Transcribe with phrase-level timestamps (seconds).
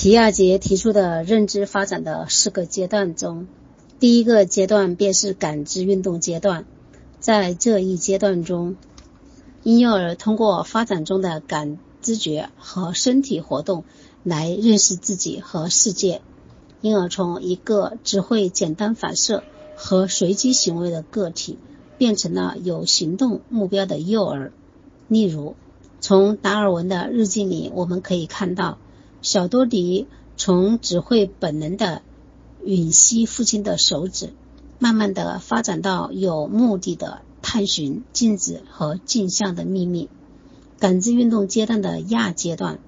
[0.00, 3.48] 皮亚杰提出的认知发展的四个阶段中，
[3.98, 6.66] 第一个阶段便是感知运动阶段。
[7.18, 8.76] 在这一阶段中，
[9.64, 13.82] 婴幼儿通过发展中的感知觉和身体活动
[14.22, 16.22] 来认识自己和世界，
[16.80, 19.42] 因而从一个只会简单反射
[19.74, 21.58] 和随机行为的个体，
[21.98, 24.52] 变成了有行动目标的幼儿。
[25.08, 25.56] 例如，
[26.00, 28.78] 从达尔文的日记里，我们可以看到，
[29.22, 30.06] 小多迪
[30.36, 32.02] 从只会本能的
[32.64, 34.32] 吮吸父亲的手指。
[34.80, 40.08] 慢慢的发展到有目的的探寻镜子和镜像的秘密。
[40.78, 42.78] 感知运动阶段的亚阶段，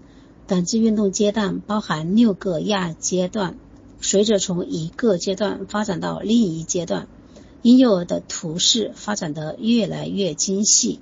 [0.46, 3.56] 感知运动阶段包含六个亚阶段。
[4.00, 7.08] 随着从一个阶段发展到另一阶段，
[7.62, 11.00] 婴幼儿的图示发展得越来越精细。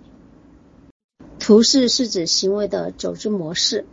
[1.39, 3.85] 图示是指行为的组织模式。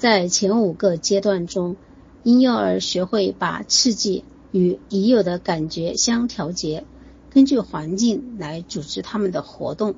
[0.00, 1.76] 在前五个阶段中，
[2.22, 4.24] 婴幼儿学会把刺激。
[4.50, 6.84] 与已有的感觉相调节，
[7.28, 9.94] 根据环境来组织他们的活动。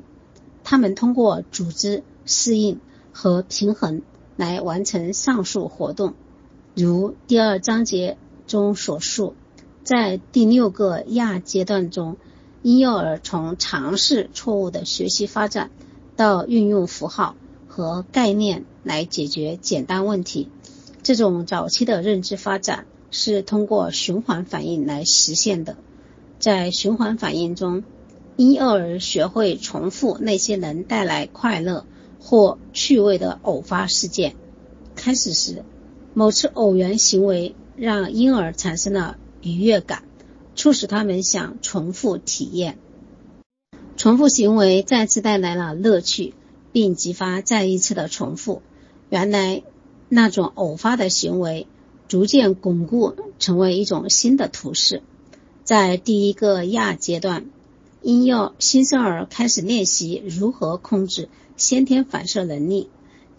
[0.64, 2.80] 他们通过组织、适应
[3.12, 4.02] 和平衡
[4.36, 6.14] 来完成上述活动。
[6.74, 8.18] 如第二章节
[8.48, 9.34] 中所述，
[9.84, 12.16] 在第六个亚阶段中，
[12.62, 15.70] 婴幼儿从尝试错误的学习发展
[16.16, 17.36] 到运用符号
[17.72, 20.50] 和概念来解决简单问题。
[21.02, 22.86] 这种早期的认知发展。
[23.14, 25.76] 是通过循环反应来实现的。
[26.38, 27.84] 在循环反应中，
[28.36, 31.84] 婴幼儿学会重复那些能带来快乐
[32.18, 34.34] 或趣味的偶发事件。
[34.96, 35.62] 开始时，
[36.14, 40.04] 某次偶然行为让婴儿产生了愉悦感，
[40.56, 42.78] 促使他们想重复体验。
[43.98, 46.32] 重复行为再次带来了乐趣，
[46.72, 48.62] 并激发再一次的重复。
[49.10, 49.62] 原来
[50.08, 51.66] 那种偶发的行为。
[52.08, 55.02] 逐渐巩固成为一种新的图示。
[55.64, 57.46] 在第一个亚阶段，
[58.02, 62.90] 婴幼新生儿开始练习如何控制先天反射能力，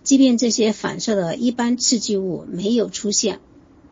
[0.02, 3.42] 即便这些反射的一般刺激物没有出现，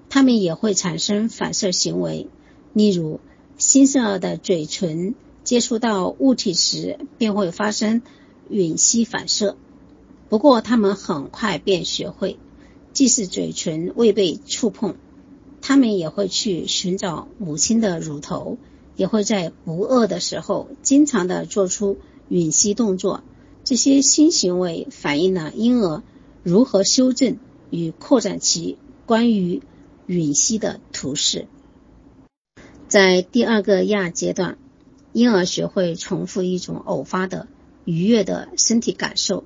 [0.10, 2.26] 他们也会产生反射行为。
[2.74, 3.20] 例如，
[3.60, 5.14] 新生儿的嘴唇
[5.44, 8.02] 接触到物体时便会发生
[8.50, 9.56] 吮吸反射。
[10.30, 12.40] 不过，他们很快便学会。
[12.94, 14.96] 即使嘴唇未被触碰，
[15.62, 18.58] 他们也会去寻找母亲的乳头，
[18.98, 22.00] 也会在不饿的时候经常的做出
[22.30, 23.24] 吮吸动作。
[23.64, 26.04] 这些新行为反映了婴儿
[26.44, 27.38] 如何修正
[27.70, 29.62] 与扩展其关于
[30.08, 31.48] 吮吸的图示。
[32.90, 34.58] 在第二个亚阶段，
[35.14, 37.48] 婴儿学会重复一种偶发的
[37.92, 39.44] 愉悦的身体感受，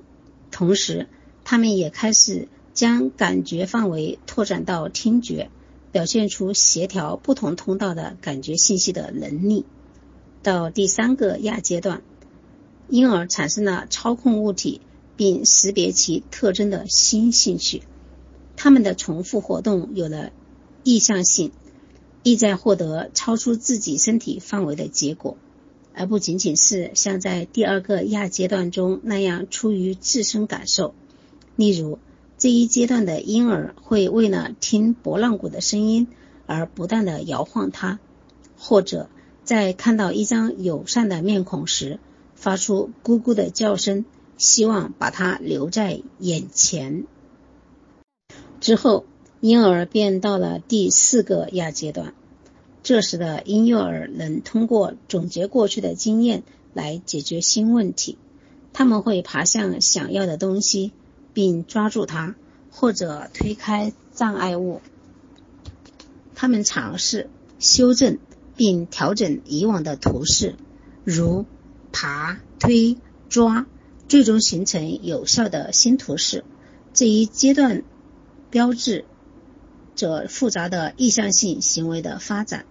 [0.50, 1.08] 同时
[1.44, 2.48] 他们也开始。
[2.76, 5.48] 将感觉范围拓展到听觉，
[5.92, 9.64] 表现出协调不同通道的感觉信息的能力。
[10.42, 12.02] 到第三个亚阶段，
[12.90, 14.82] 婴儿产生了操控物体
[15.16, 17.80] 并识别其特征的新兴趣。
[18.56, 20.30] 他们的重复活动有了
[20.84, 21.52] 意向性，
[22.22, 25.38] 意在获得超出自己身体范围的结果，
[25.96, 30.94] 而不仅仅是像在第二个亚阶段中那样出于自身感受。
[31.56, 31.98] 例如。
[32.38, 36.06] 这一阶段的婴儿会为了听拨浪鼓的声音
[36.44, 37.98] 而不断的摇晃它，
[38.58, 39.08] 或者
[39.42, 41.98] 在看到一张友善的面孔时
[42.34, 44.04] 发出咕咕的叫声，
[44.36, 47.06] 希望把它留在眼前。
[48.60, 49.06] 之后，
[49.40, 52.12] 婴儿便到了第四个亚阶段，
[52.86, 58.16] 这时的婴幼儿能通过总结过去的经验来解决新问题，
[58.72, 60.92] 他们会爬向想要的东西。
[61.36, 62.34] 并抓住它，
[62.70, 64.80] 或者推开障碍物。
[66.34, 68.16] 他们尝试修正
[68.56, 70.54] 并调整以往的图示，
[71.04, 71.44] 如
[71.92, 72.96] 爬、推、
[73.28, 73.66] 抓，
[74.08, 76.42] 最终形成有效的新图示。
[76.94, 77.84] 这一阶段
[78.48, 79.04] 标志
[79.94, 82.64] 着复杂的意向性行为的发展。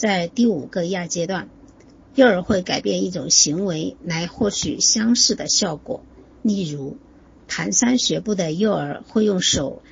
[0.00, 1.50] 在第五个亚阶段，
[2.14, 6.02] 幼儿会改变一种行为来获取相似的效果，
[6.40, 6.96] 例如。
[7.46, 9.82] 蹒跚学步的幼儿会用手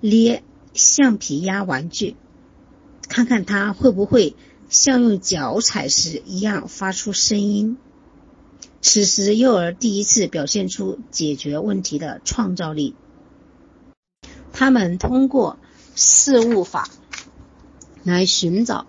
[0.00, 2.16] 捏橡皮鸭玩具，
[3.08, 4.36] 看看它会不会
[4.70, 7.76] 像用脚踩时一样发出声音。
[8.80, 12.94] 此时，幼儿第一次表现出解决问题的创造力。
[14.52, 15.58] 他们通过
[15.94, 16.88] 事物法
[18.04, 18.86] 来寻找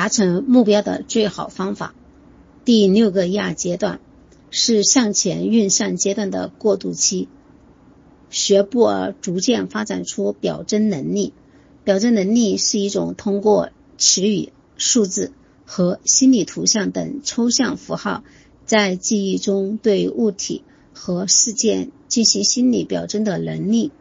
[0.00, 1.94] 达成目标的最好方法。
[2.64, 4.00] 第六个亚阶段。
[4.50, 7.28] 是向前运算阶段的过渡期。
[8.30, 11.34] 学步而逐渐发展出表征能力。
[11.84, 13.68] 表征能力是一种通过
[13.98, 15.32] 词语、数字
[15.66, 18.24] 和心理图像等抽象符号，
[18.64, 20.64] 在记忆中对物体
[20.94, 23.92] 和事件进行心理表征的能力。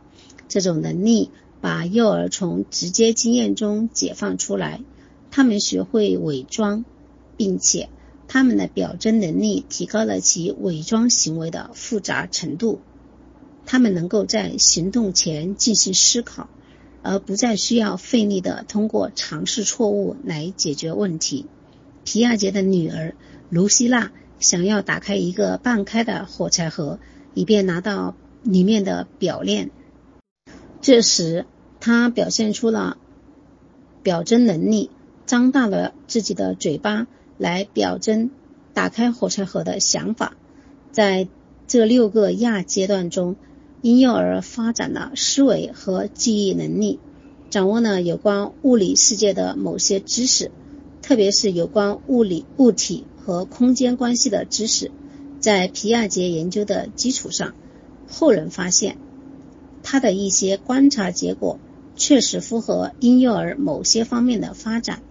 [0.47, 1.29] 这种能力
[1.59, 4.79] 把幼儿从直接经验中解放出来，
[5.31, 6.85] 他们学会伪装，
[7.37, 7.89] 并且
[8.27, 12.81] 他们的表征能力提高了其伪装行为的复杂程度。
[13.65, 16.49] 他们能够在行动前进行思考，
[17.03, 21.45] 而不再需要费力的通过尝试错误来解决问题。
[22.03, 23.13] 皮亚杰的女儿
[23.49, 26.97] 卢西娜想要打开一个半开的火柴盒，
[27.35, 29.69] 以便拿到里面的表链。
[30.81, 31.45] 这时，
[31.79, 32.97] 她表现出了
[34.01, 34.89] 表征能力，
[35.29, 37.05] 张大了自己的嘴巴
[37.37, 38.31] 来表征
[38.73, 40.35] 打开火柴盒的想法。
[40.91, 41.27] 在
[41.67, 43.35] 这六个亚阶段中，
[43.83, 46.99] 婴幼儿发展了思维和记忆能力，
[47.51, 50.49] 掌握了有关物理世界的某些知识，
[51.03, 54.89] 特别是有关物理物体和空间关系的知识。
[55.39, 57.53] 在皮亚杰研究的基础上，
[58.09, 58.97] 后人发现
[59.83, 61.59] 他的一些观察结果
[61.95, 65.03] 确实符合婴幼儿某些方面的发展，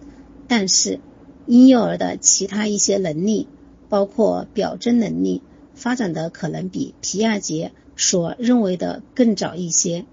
[0.49, 0.99] 但是
[1.47, 3.47] 婴幼儿的其他一些能力，
[3.87, 5.41] 包括表征能力，
[5.73, 7.71] 发展的可能比皮亚杰。
[8.01, 10.05] 所认为的更早一些，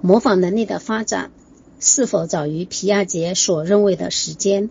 [0.00, 1.30] 模仿能力的发展
[1.78, 4.70] 是否早于皮亚杰所认为的时间？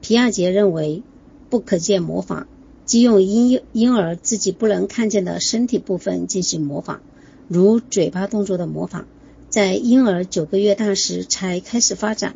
[0.00, 1.04] 皮亚杰认为，
[1.48, 2.48] 不可见模仿
[2.86, 7.02] 即用婴婴儿自己不能看见的身体部分进行模仿，
[7.46, 9.06] 如嘴巴动作的模仿，
[9.48, 12.34] 在婴儿九个月大时才开始发展。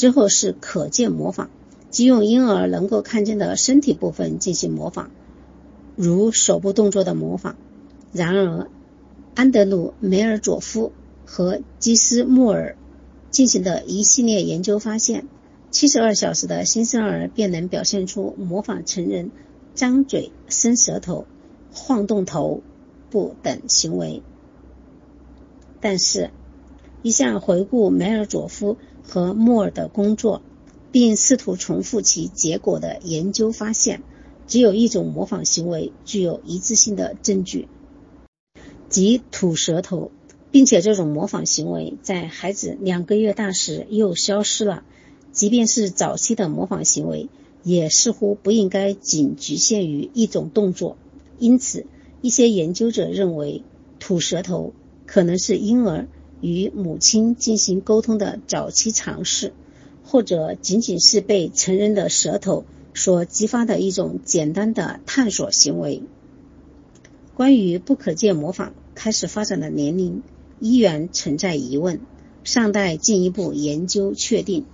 [0.00, 1.50] 之后是可见模仿，
[1.90, 5.10] 即用婴儿能够看见的身体部分进行模仿，
[5.94, 7.56] 如手部动作的模仿。
[8.10, 8.70] 然而，
[9.34, 10.92] 安德鲁·梅尔佐夫
[11.26, 12.78] 和基斯穆尔
[13.30, 15.28] 进行的一系列研究发现，
[15.70, 19.30] 七十二小时的新生儿便能表现出模仿成人
[19.74, 21.26] 张嘴、伸舌头、
[21.74, 22.62] 晃动头
[23.10, 24.22] 部等行为。
[25.78, 26.30] 但是，
[27.02, 30.42] 一项回顾梅尔佐夫和穆尔的工作，
[30.92, 34.02] 并试图重复其结果的研究发现，
[34.46, 37.68] 只有一种模仿行为具有一致性的证据。
[38.88, 40.10] 即吐舌头，
[40.50, 44.82] 并且这种模仿行为在孩子两个月大时又消失了。
[45.32, 47.28] 即便是早期的模仿行为，
[47.62, 50.96] 也似乎不应该仅局限于一种动作。
[51.38, 51.86] 因此，
[52.20, 53.62] 一些研究者认为，
[54.00, 54.72] 吐舌头
[55.06, 56.08] 可能是婴儿
[56.40, 59.52] 与母亲进行沟通的早期尝试，
[60.04, 62.64] 或者仅仅是被成人的舌头
[62.94, 66.02] 所激发的一种简单的探索行为。
[67.34, 70.22] 关于不可见模仿开始发展的年龄，
[70.58, 72.00] 依然存在疑问，
[72.44, 74.66] 尚待进一步研究确定。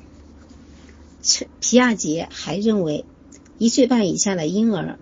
[1.60, 3.04] 皮亚杰还认为，
[3.58, 4.98] 一岁半以下的婴儿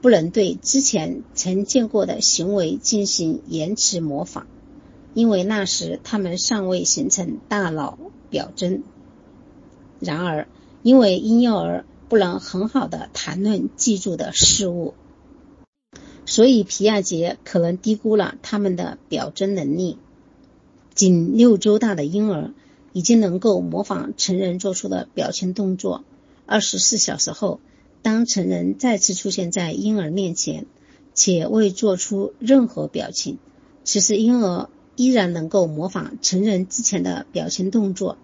[0.00, 4.46] 不能对之前曾见过的行为进行延迟模仿，
[5.16, 7.98] 因为那时他们尚未形成大脑
[8.28, 8.82] 表征。
[9.98, 10.46] 然而，
[10.82, 14.92] 因为婴幼儿不能很好的谈论记住的事物。
[16.26, 19.96] 所以，皮亚杰可能低估了他们的表征能力。
[20.94, 22.52] 仅六周大的婴儿
[22.92, 26.04] 已经能够模仿成人做出的表情动作。
[26.44, 27.60] 二十四小时后，
[28.02, 30.66] 当成人再次出现在婴儿面前，
[31.14, 33.38] 且未做出任何表情，
[33.82, 38.18] 此时婴儿依然能够模仿成人之前的表情动作。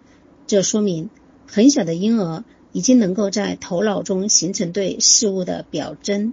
[0.46, 1.10] 这说明，
[1.46, 6.32] 很小的婴儿已经能够在头脑中形成对事物的表征。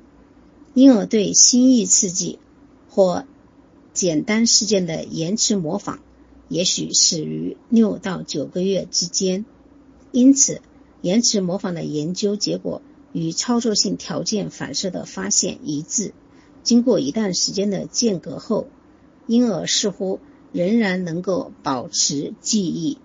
[0.73, 2.39] 婴儿对心意刺激
[2.89, 3.25] 或
[3.93, 5.99] 简单事件的延迟模仿，
[6.47, 9.45] 也许始于六到九个月之间。
[10.11, 10.61] 因此，
[11.01, 12.81] 延迟模仿的研究结果
[13.11, 16.13] 与操作性条件反射的发现一致。
[16.63, 18.67] 经过一段时间的间隔后，
[19.27, 20.19] 婴儿似乎
[20.51, 22.97] 仍然能够保持记忆。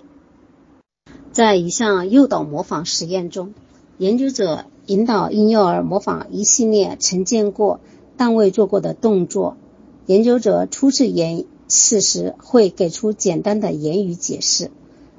[1.32, 3.54] 在一项诱导模仿实验中，
[3.98, 4.66] 研究者。
[4.86, 7.80] 引导婴幼儿模仿一系列曾见过
[8.18, 9.56] 但未做过的动作。
[10.04, 14.70] 研究者初次演示时会给出简单的言语解释。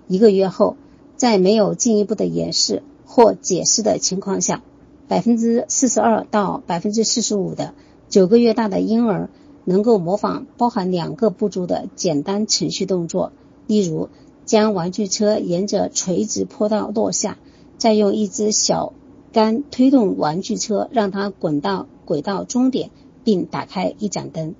[0.08, 0.77] 一个月后，
[1.15, 4.62] 在没有进一步的演示或解释的情况下，
[5.08, 7.74] 百分之四十二到百分之四十五的
[8.08, 9.32] 九个月大的婴儿
[9.65, 13.34] 能够模仿包含两个步骤的简单程序动作，
[13.67, 14.07] 例如
[14.45, 17.38] 将玩具车沿着垂直坡道落下，
[17.77, 18.93] 再用一只小。
[19.34, 22.89] 杆推动玩具车，让它滚到轨道终点，
[23.25, 24.55] 并打开一盏灯。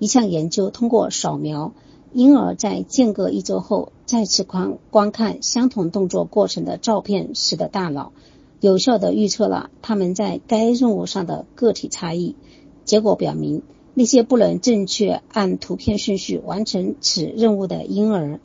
[0.00, 1.72] 一项研究通过扫描
[2.12, 8.10] 婴儿在间隔一周后再次观观看相同动作过程的照片时的大脑，
[8.60, 12.34] 有效地预测了他们在该任务上的个体差异。
[12.84, 13.62] 结果表明，
[13.98, 18.40] 那些不能正确按图片顺序完成此任务的婴儿，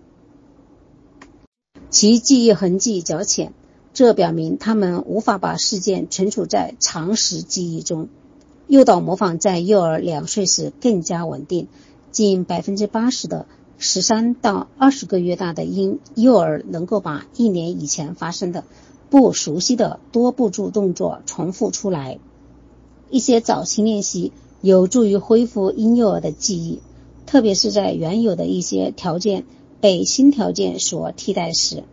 [1.89, 3.51] 其记忆痕迹较浅。
[3.93, 8.07] 这表明他们无法把事件存储在长时记忆中。
[8.67, 11.67] 诱导模仿在幼儿两岁时更加稳定，
[12.11, 13.45] 近百分之八十的
[13.77, 18.63] 十三到二十个月大的婴幼儿能够把一年以前发生的
[19.09, 22.19] 不熟悉的多步骤动作重复出来。
[23.09, 24.31] 一些早期练习
[24.61, 26.81] 有助于恢复婴幼儿的记忆，
[27.25, 29.45] 特别是在原有的一些条件
[29.79, 31.83] 被新条件所替代时。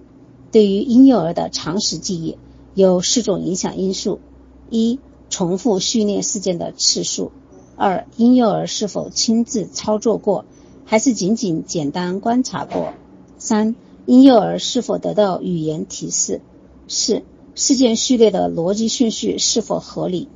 [0.53, 2.37] 对于婴幼儿的常识记忆，
[2.75, 4.21] 有四种影响因素：
[4.69, 4.99] 一、
[5.31, 7.31] 重复训练事件的次数；
[7.77, 10.45] 二、婴幼儿是否亲自操作过，
[10.85, 12.93] 还是仅仅简单观察过；
[13.39, 16.41] 三、婴幼儿是否得到语言提示；
[16.87, 17.23] 四、
[17.55, 20.29] 事件序列的逻辑顺序是否合理；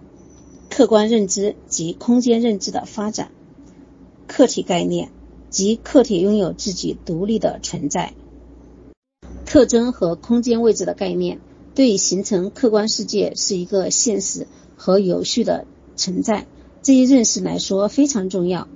[0.74, 3.26] 客观认知及空间认知的发展；
[4.26, 5.10] 客体概念
[5.50, 8.14] 及客体拥有自己独立的存在。
[9.44, 11.40] 特征和空间位置的概念
[11.74, 16.46] 对形成客观世界是一个现实和有序的存在
[16.80, 18.66] 这一认识来说非常重要。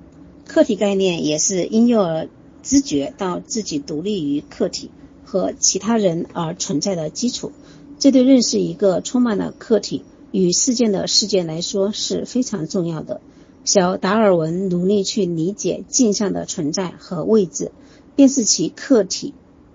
[0.47, 2.29] 客体概念也是婴幼儿
[2.63, 4.91] 知觉到自己独立于客体
[5.25, 7.53] 和其他人而存在的基础。
[7.99, 10.05] 这对认识一个充满了客体
[10.37, 13.23] 与事件的世界来说是非常重要的。
[13.65, 17.73] 小达尔文努力去理解镜像的存在和位置，
[18.17, 19.33] 便是其客体。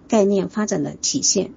[0.07, 1.53] 概念发展的体现。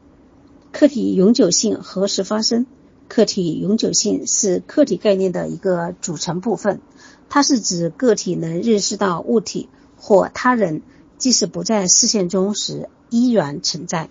[0.73, 2.65] 客体永久性何时发生？
[3.07, 6.81] 客体永久性是客体概念的一个组成部分。
[7.29, 9.69] 它是指个体能认识到物体
[9.99, 10.81] 或他人，
[11.19, 14.09] 即使不在视线中时依然存在。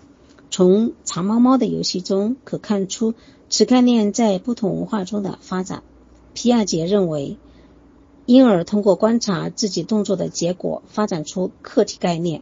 [0.51, 3.15] 从藏猫猫的游戏中可看出
[3.55, 5.83] 此概念在不同文化中的发展。
[6.33, 7.37] 皮亚杰认为，
[8.25, 12.41] 婴儿通过观察自己动作的结果发展出客体概念。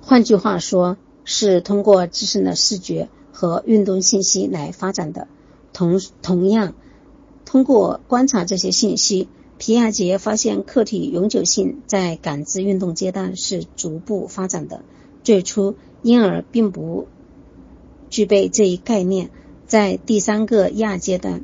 [0.00, 5.28] 换句话说，是通过自身的视觉和运动信息来发展的。
[5.72, 6.74] 同同样，
[7.44, 14.82] 通过观察这些信息，皮亚杰发现客体永久性在感知运动阶段是逐步发展的。
[15.22, 17.06] 最初，婴儿并不
[18.10, 19.30] 具备这一概念。
[19.74, 21.42] 在第三个亚阶段，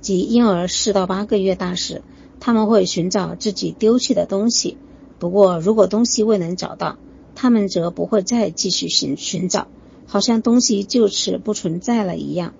[0.00, 2.02] 即婴儿四到八个月大时，
[2.38, 4.78] 他们会寻找自己丢弃的东西。
[5.18, 6.98] 不过，如果东西未能找到，
[7.34, 9.66] 他们则不会再继续寻寻找，
[10.06, 12.54] 好像东西就此不存在了一样。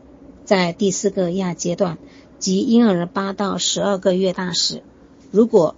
[0.44, 1.96] 在第四个亚阶段，
[2.40, 4.82] 即婴儿八到十二个月大时，
[5.30, 5.76] 如果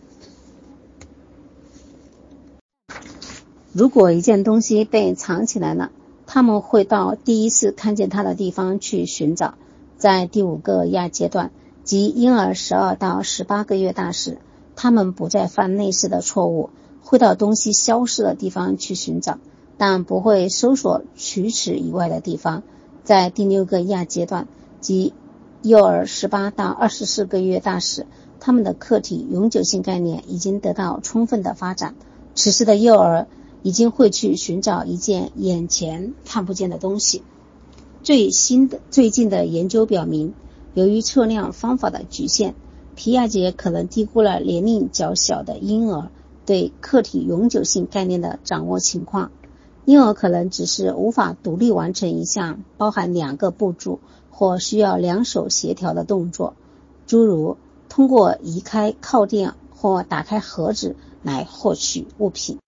[3.74, 5.92] 如果一件东西被藏起来了，
[6.32, 9.54] 他们会到第一次看见它的地方去寻找。
[9.98, 11.50] 在第五个亚阶段，
[11.82, 14.38] 即婴儿十二到十八个月大时，
[14.76, 16.70] 他们不再犯类似的错误。
[17.02, 19.38] 会到东西消失的地方去寻找，
[19.76, 22.62] 但不会搜索除此以外的地方。
[23.02, 24.46] 在第六个亚阶段，
[24.80, 25.12] 即
[25.62, 28.06] 幼儿十八到二十四个月大时，
[28.38, 31.96] 他们的客体永久性概念已经得到充分的发展。
[32.36, 33.26] 此时的幼儿
[33.62, 37.22] 已经会去寻找一件眼前看不见的东西。
[38.02, 40.34] 最新的最近的研究表明，
[40.74, 42.54] 由于测量方法的局限，
[42.94, 46.10] 皮亚杰可能低估了年龄较小的婴儿。
[46.46, 49.30] 对客体永久性概念的掌握情况，
[49.84, 54.00] 婴儿可能只是无法独立完成一项包含两个步骤
[54.30, 56.54] 或需要两手协调的动作，
[57.06, 57.56] 诸如
[57.88, 62.58] 通过移开靠垫或打开盒子来获取物品。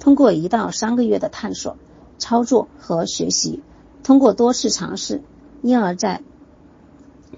[0.00, 1.76] 通过一到三个月的探索、
[2.18, 3.62] 操作和学习，
[4.02, 5.22] 通过多次尝试，
[5.62, 6.22] 婴儿在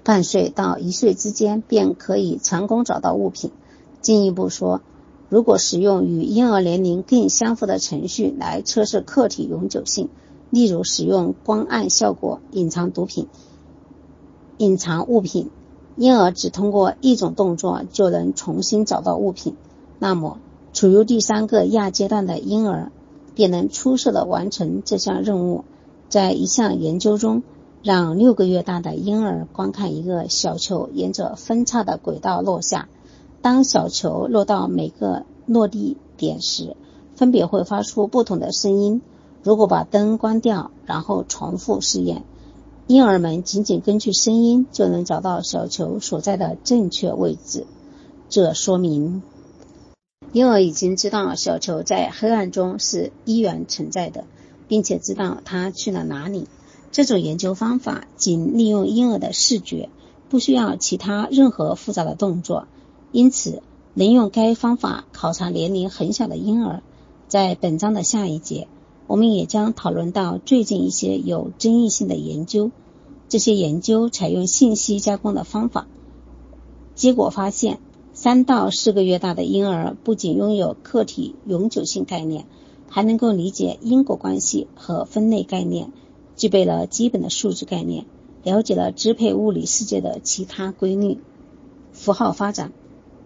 [0.03, 3.51] 半岁到一岁之间便可以成功找到物品。
[4.01, 4.81] 进一步说。
[5.29, 10.09] 如果使用与婴儿年龄更相符的程序来测试客体永久性，
[10.51, 13.27] 例如使用光暗效果隐藏毒品、
[14.57, 15.49] 隐藏物品，
[15.95, 19.55] 婴儿只通过一种动作就能重新找到物品，
[19.97, 20.37] 那么
[20.73, 22.91] 处于第三个亚阶段的婴儿
[23.35, 25.63] 便能出色的完成这项任务。
[26.09, 27.43] 在一项研究中，
[27.83, 32.89] 让六个月大的婴儿观看一个小球沿着分叉的轨道落下。
[33.41, 36.75] 当小球落到每个落地点时，
[37.15, 39.01] 分别会发出不同的声音。
[39.43, 42.23] 如果把灯关掉，然后重复试验，
[42.87, 47.67] 婴儿们仅仅根据声音就能找到小球所在的正确位置。
[48.29, 49.21] 这说明
[50.33, 54.25] 婴儿已经知道小球在黑暗中是依然存在的，
[54.67, 56.47] 并且知道它去了哪里。
[56.91, 59.89] 这种研究方法仅利用婴儿的视觉，
[60.29, 62.67] 不需要其他任何复杂的动作，
[63.11, 63.61] 因此
[63.93, 66.81] 能用该方法考察年龄很小的婴儿。
[67.27, 68.67] 在本章的下一节，
[69.05, 72.71] 我们也将讨论到最近一些有争议性的研究。
[73.29, 75.85] 这些研究采用信息加工的方法，
[76.95, 77.77] 结果发现。
[78.23, 82.45] 三到四个月大的婴儿不仅拥有客体永久性概念，
[82.87, 85.91] 还能够理解因果关系和分类概念，
[86.37, 88.05] 具备了基本的数字概念，
[88.41, 91.17] 了解了支配物理世界的其他规律、
[91.91, 92.71] 符号发展、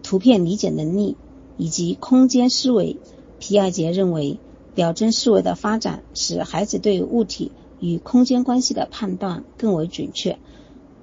[0.02, 1.16] 图片理解能力
[1.56, 2.96] 以及空间思维。
[3.38, 4.40] 皮亚杰认为，
[4.74, 10.40] 表征思维的发展使孩子对物体与空间关系的判断更为准确。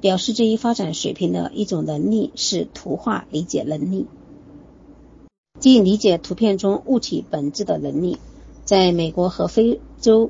[0.05, 4.05] 表示这一发展水平的一种能力是图画理解能力，
[5.59, 8.19] 即理解图片中物体本质的能力。
[8.65, 10.29] 在美国和非洲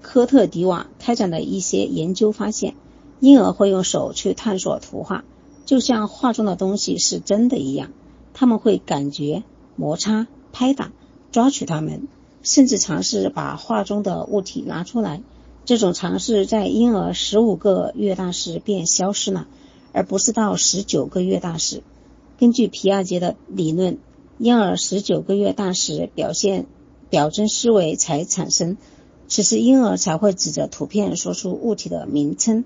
[0.00, 2.74] 科特迪瓦开展的一些研究发现，
[3.20, 5.22] 婴儿会用手去探索图画，
[5.66, 7.92] 就像画中的东西是真的一样。
[8.32, 9.42] 他们会感觉、
[9.76, 10.92] 摩擦、拍打、
[11.30, 12.08] 抓取它们，
[12.42, 15.20] 甚至尝试把画中的物体拿出来。
[15.66, 19.48] 这种尝试在婴儿十五个月大时便消失了，
[19.92, 21.82] 而不是到十九个月大时。
[22.38, 23.98] 根据皮亚杰的理论，
[24.38, 26.66] 婴儿十九个月大时表现
[27.10, 28.76] 表征思维才产生，
[29.26, 32.64] 此时婴儿才会指着图片说出物体的名称，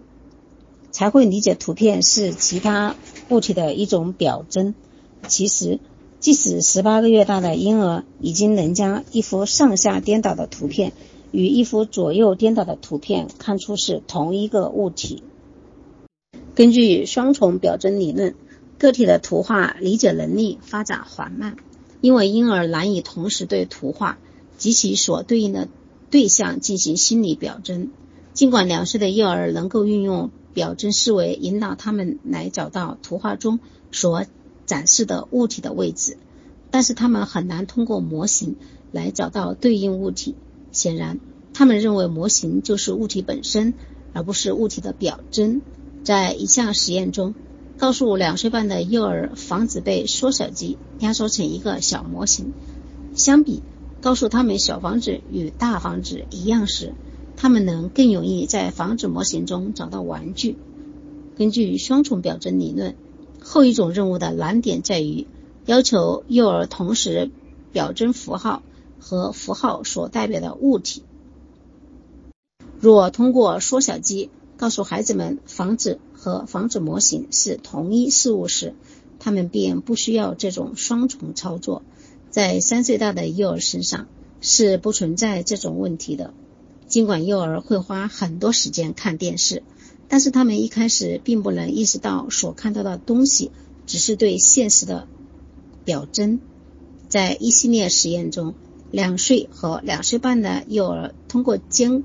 [0.90, 2.97] 才会理解图片是其他
[3.30, 4.75] 物体的一种表征。
[5.26, 5.80] 其实，
[6.19, 10.92] 即使十八个月大的婴儿已经能将一幅上下颠倒的图片。
[11.32, 15.22] 与一幅左右颠倒的图片看出是同一个物体。
[16.54, 18.34] 根据双重表征理论，
[18.78, 21.56] 个体的图画理解能力发展缓慢，
[22.00, 24.18] 因为婴儿难以同时对图画
[24.58, 25.68] 及其所对应的
[26.10, 27.90] 对象进行心理表征。
[28.32, 33.60] 尽管两岁的幼儿能够运用表征思维引导他们来找到图画中
[33.93, 34.25] 所
[34.66, 36.16] 展示的物体的位置，
[36.71, 38.56] 但是他们很难通过模型
[38.93, 40.34] 来找到对应物体。
[40.73, 41.21] 显然，
[41.52, 43.75] 他们认为模型就是物体本身，
[44.13, 45.63] 而不是物体的表征。
[46.04, 47.35] 在一项实验中，
[47.76, 52.52] 告诉两岁半的幼儿防止被缩小机压缩成一个小模型。
[53.15, 53.63] 相比
[54.00, 56.95] 告诉他们小房子与大房子一样时，
[57.37, 60.56] 他们能更容易在房子模型中找到玩具。
[61.37, 62.95] 根据双重表征理论，
[63.41, 65.26] 后一种任务的难点在于
[65.67, 67.30] 要求幼儿同时
[67.73, 68.63] 表征符号。
[69.00, 71.02] 和符号所代表的物体。
[72.78, 78.75] 若通过缩小机告诉孩子们房子和房子模型是同一事物时，
[79.19, 81.82] 他们便不需要这种双重操作。
[82.30, 84.06] 在三岁大的幼儿身上
[84.41, 86.32] 是不存在这种问题的。
[86.86, 89.63] 尽管幼儿会花很多时间看电视，
[90.08, 93.50] 但是他们一开始并不能意识到所看到的东西
[93.86, 95.06] 只是对现实的
[95.84, 96.41] 表征。
[97.08, 98.54] 在一系列实验中。
[98.91, 102.03] 两岁和两岁半的幼儿通过监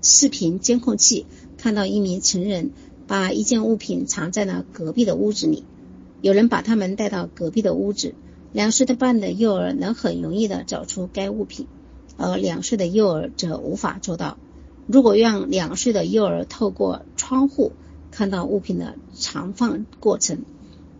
[0.00, 1.26] 视频监控器
[1.58, 2.70] 看到一名成人
[3.06, 5.64] 把一件物品藏在了隔壁的屋子里。
[6.22, 8.14] 有人把他们带到隔壁的屋子，
[8.52, 11.66] 两岁的半的幼儿能很容易的找出该物品，
[12.16, 14.38] 而两岁的幼儿则无法做到。
[14.86, 17.72] 如果让两岁的幼儿透过窗户
[18.10, 20.44] 看到物品的藏放过程，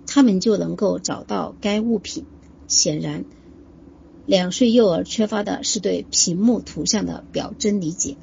[0.06, 2.24] 他们就能够找到该物品。
[2.66, 3.24] 显然。
[4.30, 8.16] 两岁幼儿缺乏的是对屏幕图像的表征理解。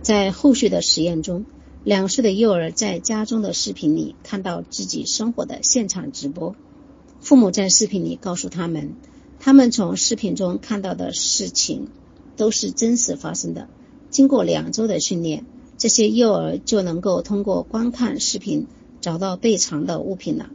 [0.00, 1.44] 在后续的实验中，
[1.84, 6.56] 两岁的幼儿在家中的视频里看到自己生活的现场直播。
[7.20, 8.94] 父母在视频里告诉他们，
[9.38, 11.88] 他们从视频中看到的事情
[12.38, 13.68] 都是真实发生的。
[14.08, 15.44] 经过两周的训练，
[15.76, 18.66] 这些幼儿就能够通过观看视频
[19.02, 20.48] 找到被藏的物品了。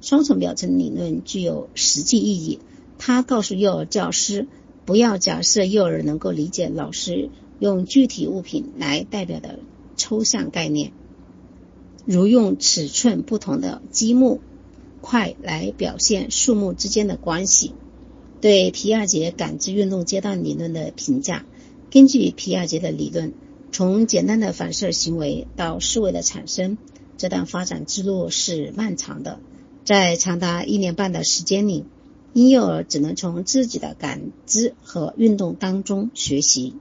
[0.00, 2.58] 双重表征理论具有实际意义。
[2.98, 4.46] 他告诉幼儿教师，
[4.84, 9.58] 不要假设幼儿能够理解老师用具体物品来代表的
[9.96, 10.92] 抽象概念，
[12.04, 14.40] 如用尺寸不同的积木
[15.00, 17.72] 块来表现数目之间的关系。
[18.40, 21.44] 对皮亚杰感知运动阶段理论的评价，
[21.90, 23.32] 根据皮亚杰的理论，
[23.72, 26.78] 从简单的反射行为到思维的产生，
[27.16, 29.40] 这段发展之路是漫长的，
[29.84, 31.84] 在长达一年半的时间里。
[32.36, 36.74] 婴幼儿只能从自己的感知和运动当中学习，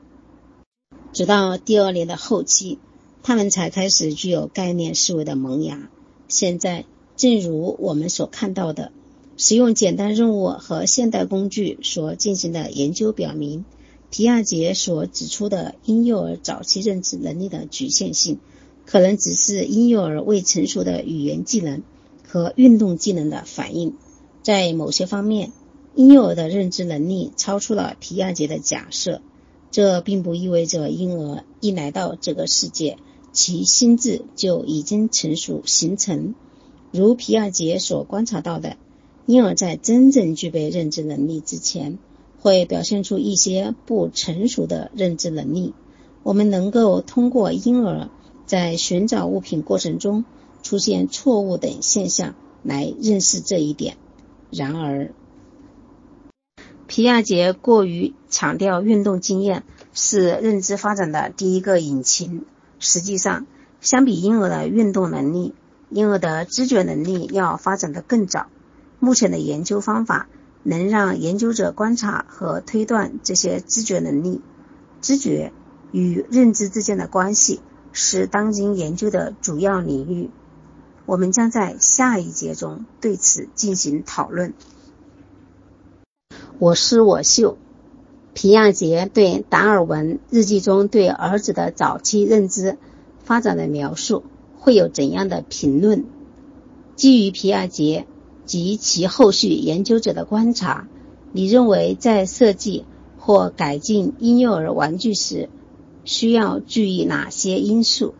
[1.14, 2.78] 直到第二年的后期，
[3.24, 5.90] 他们才开始具有概念思维的萌芽。
[6.28, 6.84] 现在，
[7.16, 8.92] 正如我们所看到的，
[9.38, 13.64] 使用简单任务和现代工具所进行的研究表明，
[14.10, 18.40] 皮亚杰所指出的婴幼儿早期认知能力的局限性，
[18.86, 21.82] 可能只是婴幼儿未成熟的语言技能
[22.28, 23.96] 和运动技能的反应。
[24.46, 25.52] 在某些方面，
[25.96, 29.24] 婴幼儿的认知能力超出了皮亚杰的假设。
[29.72, 33.00] 这并不意味着婴儿一来到这个世界，
[33.34, 36.36] 其心智就已经成熟形成。
[36.92, 38.78] 如皮亚杰所观察到的。
[39.26, 41.98] 婴儿在真正具备认知能力之前，
[42.40, 45.74] 会表现出一些不成熟的认知能力。
[46.22, 48.12] 我们能够通过婴儿
[48.46, 50.24] 在寻找物品过程中
[50.62, 53.98] 出现错误等现象来认识这一点。
[54.58, 55.12] 然而，
[56.88, 59.64] 皮亚杰过于强调运动经验
[59.94, 62.46] 是认知发展的第一个引擎。
[62.80, 63.48] 实际上，
[63.82, 65.54] 相比婴儿的运动能力，
[65.90, 68.48] 婴儿的知觉能力要发展的更早。
[69.00, 70.30] 目前的研究方法
[70.64, 74.40] 能让研究者观察和推断这些知觉能力。
[75.02, 75.52] 知觉
[75.92, 77.60] 与认知之间的关系
[77.92, 80.30] 是当今研究的主要领域。
[81.06, 84.54] 我们将在下一节中对此进行讨论。
[86.60, 87.58] 我思我秀，
[88.34, 92.78] 皮亚杰对达尔文日记中对儿子的早期认知
[93.24, 94.24] 发展的描述
[94.58, 96.06] 会有怎样的评论？
[96.96, 98.06] 基于皮亚杰。
[98.46, 100.88] 及其后续研究者的观察，
[101.32, 102.86] 你认为在设计
[103.18, 105.50] 或改进婴幼儿玩具时，
[106.04, 108.14] 需要注意哪些因素？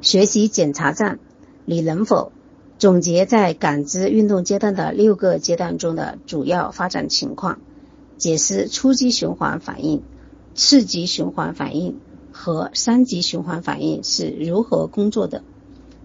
[0.00, 1.18] 学习检查站，
[1.64, 2.32] 你能否
[2.78, 7.58] 总结在感知运动阶段的六个阶段中的主要发展情况？
[8.16, 10.02] 解释初级循环反应、
[10.54, 11.98] 次级循环反应
[12.32, 15.42] 和三级循环反应是如何工作的？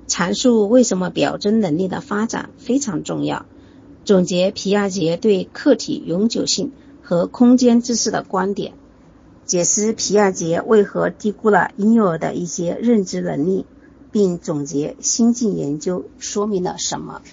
[0.08, 3.46] 阐述为什么表征能力的发展非常重要。
[4.06, 8.74] 总结皮亚杰对客体永久性和空间知识的观点。
[9.46, 13.66] 解释皮亚杰为何低估了婴幼儿的一些认知能力，
[14.14, 17.24] 并总结新近研究说明了什么。